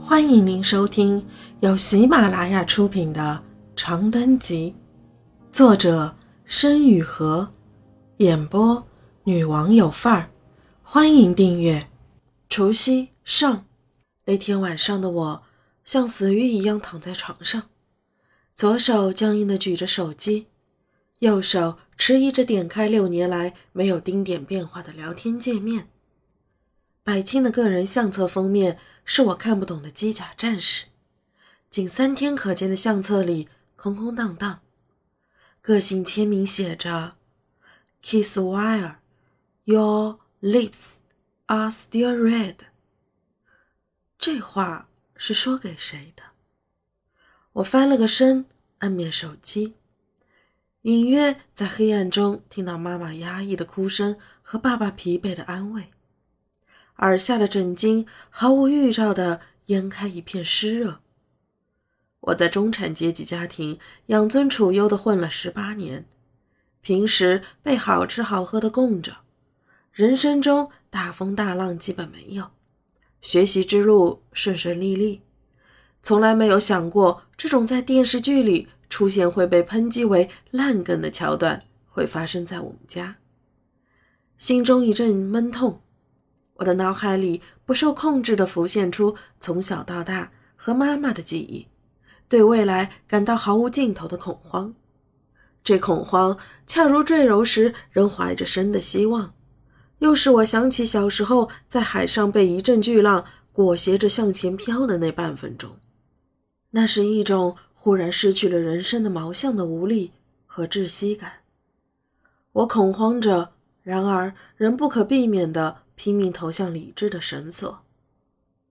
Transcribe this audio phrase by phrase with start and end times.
[0.00, 1.26] 欢迎您收听
[1.60, 3.42] 由喜马拉雅出品的
[3.80, 4.74] 《长灯集》，
[5.54, 7.46] 作者申雨禾，
[8.18, 8.86] 演播
[9.24, 10.30] 女王有范儿。
[10.82, 11.88] 欢迎订阅。
[12.48, 13.66] 除夕上
[14.24, 15.42] 那天晚上的我，
[15.84, 17.64] 像死鱼一样躺在床上，
[18.54, 20.46] 左手僵硬地举着手机，
[21.18, 25.88] 右手迟疑着点开六年来没有丁点变化的聊天界面。
[27.08, 30.88] 百青的个人相册封面是我看不懂的机甲战士，
[31.70, 34.60] 仅三天可见的相册里空空荡荡，
[35.62, 37.16] 个性签名写着
[38.02, 38.96] “Kiss while
[39.64, 40.96] your lips
[41.46, 42.56] are still red”。
[44.18, 46.22] 这话是说给谁的？
[47.54, 48.44] 我翻了个身，
[48.80, 49.72] 按灭手机，
[50.82, 55.90] 隐约在黑暗中听到妈妈压抑的哭声和爸爸疲惫的安慰。
[56.98, 61.00] 耳下的枕巾毫无预兆地淹开一片湿热。
[62.20, 66.06] 我在中产阶级家庭养尊处优地混了十八年，
[66.80, 69.18] 平时被好吃好喝的供着，
[69.92, 72.50] 人生中大风大浪基本没有，
[73.20, 75.22] 学习之路顺顺利利，
[76.02, 83.16] 从来没有想过这种在电视剧里出现会被抨击为烂梗的桥段会发生在我们家，
[84.36, 85.80] 心中一阵闷痛。
[86.58, 91.66] 我的脑海里不受控制地浮现出从小到大和妈妈的记忆，
[92.28, 94.74] 对未来感到毫无尽头的恐慌。
[95.62, 96.36] 这恐慌
[96.66, 99.34] 恰如坠楼时仍怀着生的希望，
[99.98, 105.76] 又使我想起小时候在海上被一阵巨浪裹挟着向前飘的那半分钟。
[106.70, 110.12] 那是一种忽然失去了人生的毛相的无力
[110.46, 111.32] 和窒息感。
[112.52, 115.82] 我恐慌着，然而仍不可避免地。
[115.98, 117.84] 拼命投向理智的绳索。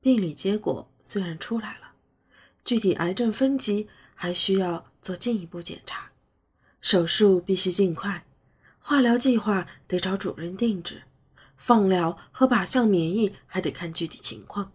[0.00, 1.92] 病理结果虽然出来了，
[2.64, 6.10] 具体癌症分级还需要做进一步检查，
[6.80, 8.26] 手术必须尽快，
[8.80, 11.04] 化疗计划得找主任定制，
[11.56, 14.72] 放疗和靶向免疫还得看具体情况。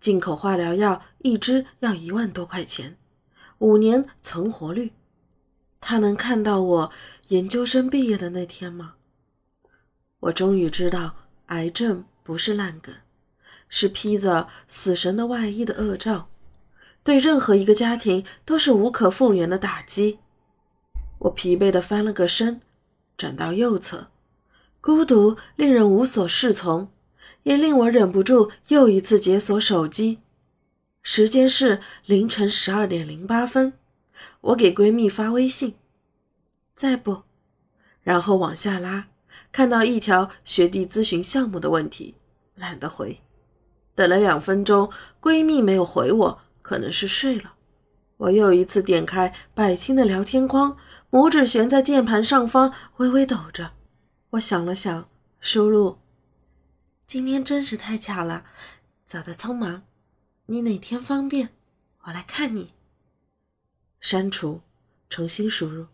[0.00, 2.96] 进口化疗药一支要一万多块钱，
[3.58, 4.94] 五年存活率。
[5.82, 6.92] 他能看到我
[7.28, 8.94] 研究生毕业的那天吗？
[10.20, 11.16] 我终于知道。
[11.54, 12.92] 癌症不是烂梗，
[13.68, 16.28] 是披着死神的外衣的恶兆，
[17.04, 20.18] 对任何一个家庭都是无可复原的打击。
[21.20, 22.60] 我疲惫地翻了个身，
[23.16, 24.08] 转到右侧，
[24.80, 26.88] 孤独令人无所适从，
[27.44, 30.18] 也令我忍不住又一次解锁手机。
[31.02, 33.74] 时间是凌晨十二点零八分，
[34.40, 35.76] 我给闺蜜发微信，
[36.74, 37.22] 再不，
[38.02, 39.06] 然后往下拉。
[39.54, 42.16] 看到一条学弟咨询项目的问题，
[42.56, 43.20] 懒得回。
[43.94, 47.54] 等了两分钟，闺蜜没有回我，可能是睡了。
[48.16, 50.76] 我又一次点开百青的聊天框，
[51.08, 53.70] 拇指悬在键盘上方，微微抖着。
[54.30, 55.98] 我想了想，输入
[57.06, 58.44] ：“今天真是太巧了，
[59.06, 59.84] 走得匆忙。
[60.46, 61.50] 你哪天方便，
[62.06, 62.70] 我来看你。”
[64.02, 64.62] 删除，
[65.08, 65.86] 重新输入：“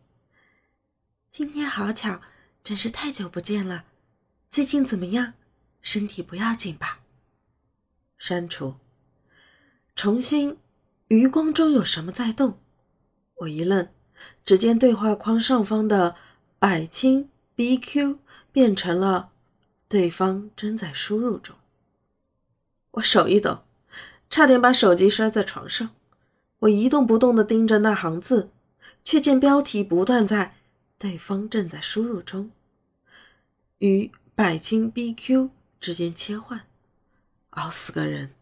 [1.31, 2.22] 今天好巧。”
[2.62, 3.84] 真是太久不见了，
[4.48, 5.34] 最近怎么样？
[5.82, 7.00] 身体不要紧吧？
[8.19, 8.75] 删除，
[9.97, 10.59] 重新。
[11.09, 12.60] 余光中有什么在动？
[13.37, 13.88] 我一愣，
[14.44, 16.15] 只见对话框上方的
[16.60, 18.19] “百青 BQ”
[18.53, 19.32] 变成了
[19.88, 21.56] “对方正在输入中”。
[22.92, 23.65] 我手一抖，
[24.28, 25.91] 差点把手机摔在床上。
[26.60, 28.50] 我一动不动地盯着那行字，
[29.03, 30.54] 却见标题不断在。
[31.00, 32.50] 对方正在输入中，
[33.78, 35.49] 与百金 BQ
[35.81, 36.66] 之间切换，
[37.53, 38.34] 熬死个人！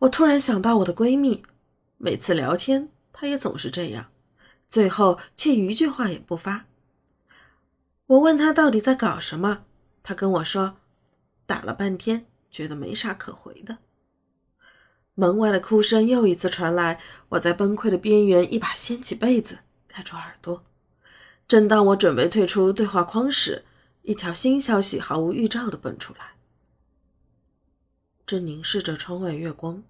[0.00, 1.44] 我突然想到我的闺蜜，
[1.96, 4.10] 每次聊天她也总是这样，
[4.68, 6.66] 最后却一句话也不发。
[8.06, 9.64] 我问她到底在搞什么，
[10.02, 10.78] 她跟我说，
[11.46, 13.78] 打了半天觉得没啥可回的。
[15.14, 20.64] 门外的哭声又一次传来，我在崩溃的边缘，一把掀起被子盖住耳朵。
[21.46, 23.64] 正当我准备退出对话框时，
[24.02, 26.36] 一条新消息毫无预兆的蹦出来。
[28.26, 29.82] 正凝视着窗外月光，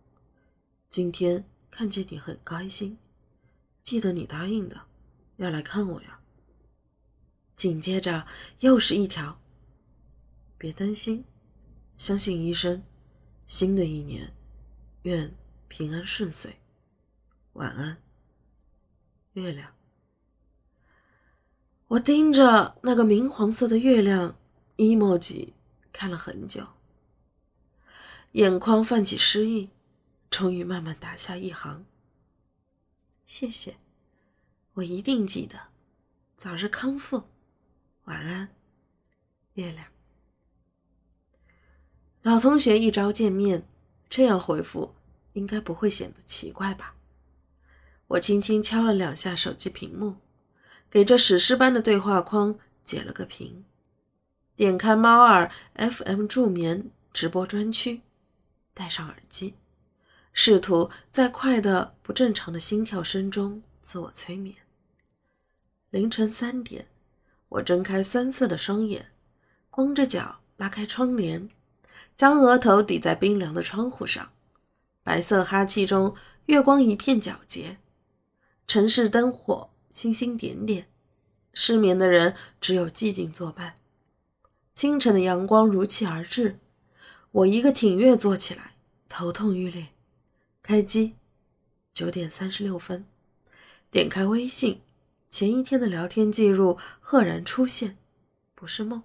[0.91, 2.99] 今天看见你很开心，
[3.85, 4.83] 记得你答应的，
[5.37, 6.21] 要来看我呀。
[7.55, 8.27] 紧接着
[8.59, 9.41] 又是一条，
[10.59, 11.25] 别担心，
[11.97, 12.83] 相信医生，
[13.47, 14.35] 新的一年，
[15.03, 15.33] 愿
[15.69, 16.57] 平安顺遂，
[17.53, 17.99] 晚安，
[19.35, 19.74] 月亮。
[21.89, 24.37] 我盯着那个明黄色的月亮
[24.79, 25.53] emoji
[25.93, 26.67] 看了很久，
[28.33, 29.69] 眼眶泛起诗意，
[30.31, 31.85] 终于慢慢打下一行
[33.27, 33.77] ：“谢谢，
[34.75, 35.69] 我一定记得。
[36.37, 37.25] 早日康复，
[38.05, 38.49] 晚安，
[39.53, 39.87] 月亮。”
[42.23, 43.69] 老同学一朝见面，
[44.09, 44.95] 这样回复
[45.35, 46.97] 应该不会显得奇怪吧？
[48.07, 50.17] 我轻轻敲了两下手机屏幕，
[50.95, 53.65] 给这史诗般的对话框解了个屏，
[54.55, 58.03] 点开猫耳 FM 助眠直播专区，
[58.73, 59.55] 戴上耳机，
[60.33, 64.55] 试图在快的不正常的心跳声中自我催眠。
[65.91, 66.87] 凌晨三点，
[67.49, 69.11] 我睁开酸涩的双眼，
[69.71, 71.51] 光着脚拉开窗帘。
[72.15, 74.31] 将额头抵在冰凉的窗户上，
[75.03, 76.15] 白色哈气中，
[76.47, 77.79] 月光一片皎洁，
[78.69, 80.89] 城市灯火星星点点，
[81.53, 83.79] 失眠的人只有寂静作伴。
[84.73, 86.59] 清晨的阳光如期而至，
[87.31, 88.75] 我一个挺跃坐起来，
[89.09, 89.91] 头痛欲裂。
[90.65, 91.15] 开机，
[91.93, 93.07] 九点三十六分，
[93.93, 94.81] 点开微信，
[95.29, 97.97] 前一天的聊天记录赫然出现，
[98.57, 99.05] 不是梦。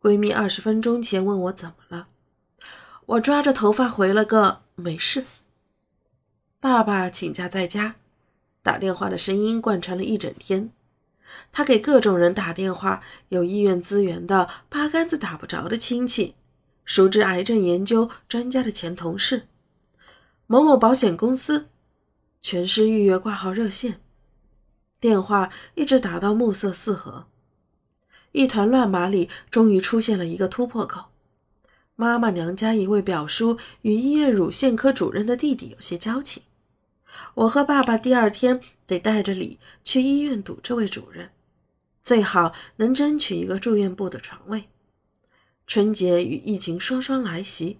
[0.00, 2.08] 闺蜜二十分钟前问我怎么了，
[3.04, 5.26] 我抓着头发回了个没事。
[6.58, 7.96] 爸爸请假在家，
[8.62, 10.70] 打电话的声音贯穿了一整天。
[11.50, 16.34] 他给各种人打电话，有医院资源的，八竿子打不着的亲戚，
[16.84, 19.48] 熟知癌症研究专家的前同事，
[20.46, 21.68] 某某保险公司，
[22.42, 24.00] 全市预约挂号热线，
[25.00, 27.26] 电话一直打到暮色四合。
[28.32, 31.06] 一团乱麻里，终于出现了一个突破口。
[31.96, 36.42] 妈妈娘家一位表叔与医院乳腺科主任的弟弟有些交情，
[37.34, 41.30] 我和爸爸第二天得带着礼去医院堵这位主任，
[42.00, 44.68] 最好能争取一个住院部的床位。
[45.66, 47.78] 春节与疫情双双来袭，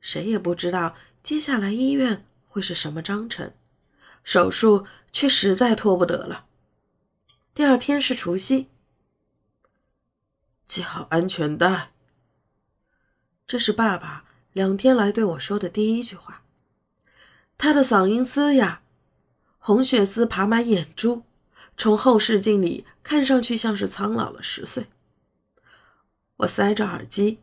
[0.00, 3.52] 谁也不知道接下来医院会是什么章程，
[4.24, 6.46] 手术却实在拖不得了。
[7.54, 8.68] 第二天是除夕。
[10.66, 11.92] 系好安全带。
[13.46, 16.42] 这是爸爸两天来对我说的第一句话。
[17.58, 18.80] 他的嗓音嘶哑，
[19.58, 21.24] 红血丝爬满眼珠，
[21.76, 24.86] 从后视镜里看上去像是苍老了十岁。
[26.36, 27.40] 我塞着耳机，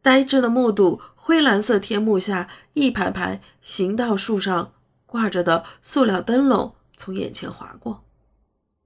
[0.00, 4.72] 呆滞的目睹灰蓝色天幕下一排排行道树上
[5.06, 8.04] 挂着的塑料灯笼从眼前划过。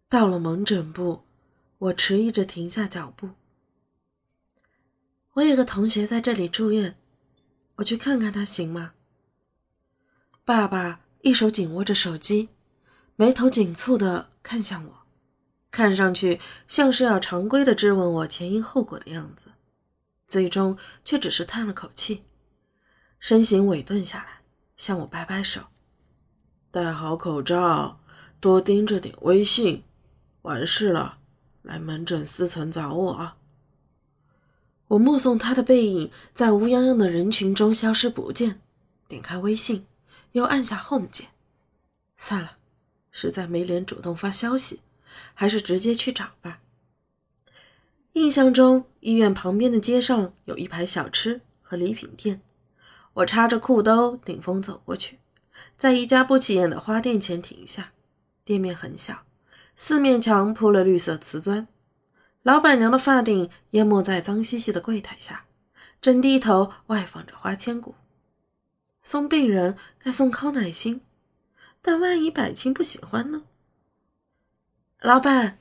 [0.09, 1.25] 到了门诊部，
[1.77, 3.31] 我迟疑着停下脚步。
[5.35, 6.97] 我有个同学在这里住院，
[7.77, 8.93] 我去看看他行吗？
[10.44, 12.49] 爸爸一手紧握着手机，
[13.15, 14.93] 眉头紧蹙的看向我，
[15.71, 19.53] 看上去像是要常规的质问我前因后果的样子，
[20.27, 22.25] 最终却只是叹了口气，
[23.21, 24.41] 身形委顿下来，
[24.77, 25.61] 向我摆摆手
[26.73, 28.00] ：“戴好口罩，
[28.41, 29.85] 多盯着点微信，
[30.43, 31.19] 完事了
[31.62, 33.37] 来门诊四层找我啊。”
[34.89, 38.61] 我目送他的背影在乌泱泱的人群中消失不见，
[39.06, 39.87] 点开微信，
[40.32, 41.29] 又按下 Home 键。
[42.17, 42.58] 算了，
[43.11, 44.81] 实在没脸主动发消息，
[45.34, 46.61] 还是直接去找吧。
[48.12, 52.43] 印象中，医院旁边的街上有一排小吃和礼品店。
[53.14, 55.19] 我插着裤兜顶风走过去，
[55.76, 57.93] 在一家不起眼的花店前停下。
[58.44, 59.24] 店面很小，
[59.77, 61.69] 四面墙铺了绿色瓷砖。
[62.43, 65.44] 老板娘的发顶淹没在脏兮兮的柜台下，
[66.01, 67.94] 正低头外放着花千骨。
[69.03, 71.03] 送病人该送康乃馨，
[71.81, 73.43] 但万一百青不喜欢呢？
[75.01, 75.59] 老板，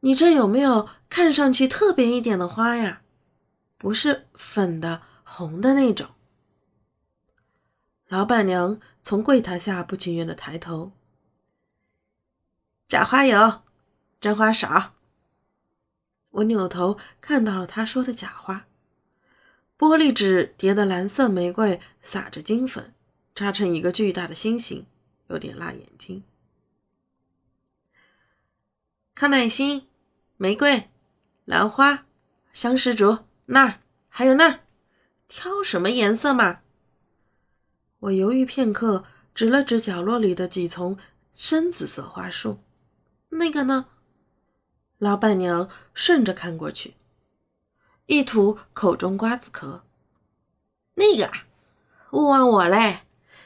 [0.00, 3.02] 你这有没有看上去特别一点的花呀？
[3.76, 6.10] 不是粉的、红的那种。
[8.08, 10.92] 老板娘从柜台下不情愿的抬头。
[12.86, 13.62] 假花有，
[14.20, 14.94] 真花少。
[16.30, 18.66] 我扭头看到了他说的假花，
[19.78, 22.94] 玻璃纸叠的蓝色玫瑰撒着金粉，
[23.34, 24.86] 扎成一个巨大的心形，
[25.28, 26.22] 有点辣眼睛。
[29.14, 29.86] 康乃馨、
[30.36, 30.88] 玫瑰、
[31.44, 32.06] 兰花、
[32.52, 34.60] 香石竹那儿还有那儿，
[35.28, 36.60] 挑什么颜色嘛？
[37.98, 39.04] 我犹豫片刻，
[39.34, 40.98] 指了指角落里的几丛
[41.30, 42.60] 深紫色花束，
[43.28, 43.86] 那个呢？
[44.98, 46.94] 老板娘顺着看过去，
[48.06, 49.82] 一吐口中瓜子壳。
[50.94, 51.30] 那个，
[52.12, 53.00] 勿忘我嘞，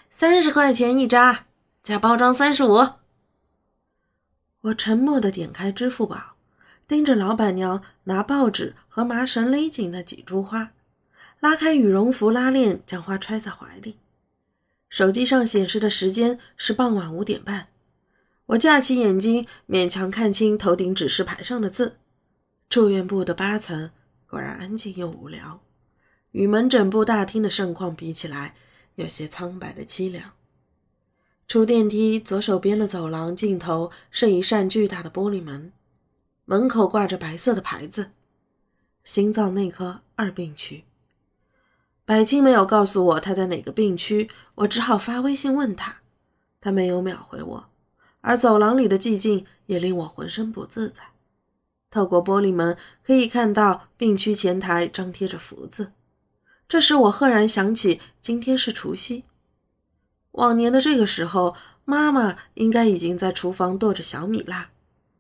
[0.09, 1.47] 三十块钱一扎，
[1.83, 2.87] 加包装三十五。
[4.61, 6.35] 我沉默的点开支付宝，
[6.87, 10.73] 盯着老板娘拿报纸和麻绳勒紧那几株花，
[11.41, 13.97] 拉开羽绒服拉链，将花揣在怀里。
[14.91, 17.69] 手机上显示的时间是傍晚五点半。
[18.47, 21.97] 我架起眼睛，勉强看清头顶指示牌上的字
[22.69, 23.91] ：“住院部的八层。”
[24.31, 25.61] 果然安静又无聊，
[26.31, 28.55] 与门诊部大厅的盛况比起来，
[28.95, 30.31] 有些苍白的凄凉。
[31.49, 35.73] 出电梯，左手边的走廊尽头是一扇巨大的玻璃门，
[36.45, 38.13] 门口挂着白色的牌子
[39.03, 40.85] ：“心脏内科二病区。”
[42.07, 46.03] 百青没有告诉我他在哪个病区，我只好发微信问他，
[46.61, 47.67] 他没有秒回我。
[48.21, 51.03] 而走廊里的寂静也令我浑身不自在。
[51.91, 55.93] 透过玻璃门可以看到病区前台张贴着福字，
[56.69, 59.25] 这时我赫然想起今天是除夕。
[60.33, 64.71] 往年的这个时候，妈妈应该已经在厨房剁着小米辣，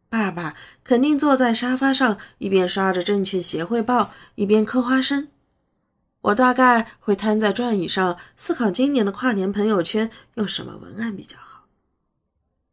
[0.09, 5.29] 爸爸肯定坐在沙发上一边刷着证券协会报，一边嗑花生。
[6.21, 11.50] 我大概会瘫在转椅上思考今年的跨年朋友圈用什么文案比较好。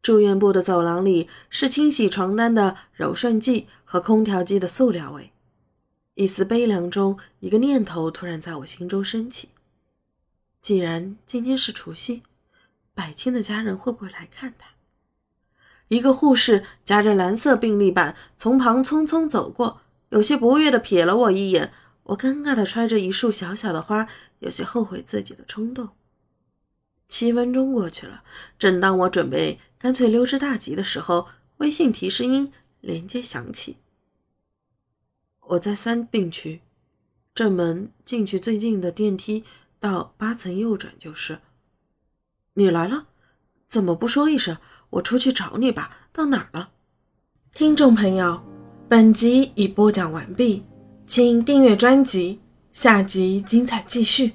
[0.02, 5.32] 住院部的走廊里是清洗床单的柔顺剂和空调机的塑料味。
[6.14, 9.50] 一丝悲凉中，一个念头突然在我心中升起：
[10.60, 12.22] 既然今天是除夕，
[12.94, 14.70] 百青的家人会不会来看他？
[15.88, 21.72] 一个护士夹着蓝色病历板从旁匆匆走过，有些不悦地瞥了我一眼。
[22.04, 25.90] 我尴尬地揣着一束小小的花，有些后悔自己的冲动。
[27.06, 28.22] 七分钟过去了，
[28.58, 33.76] 正当我准备干脆溜之大吉的时候，微信提示音连接响起。
[35.40, 36.60] 我在三病区，
[37.34, 39.44] 正门进去最近的电梯
[39.78, 41.38] 到八层右转就是。
[42.54, 43.06] 你来了？
[43.68, 44.58] 怎么不说一声？
[44.90, 46.08] 我出去找你吧。
[46.12, 46.72] 到哪儿了？
[47.52, 48.42] 听众朋友，
[48.88, 50.64] 本集已播讲完毕。
[51.06, 52.40] 请订阅专辑，
[52.72, 54.32] 下集精彩继续。